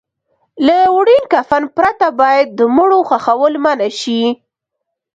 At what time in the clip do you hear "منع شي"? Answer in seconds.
3.65-4.21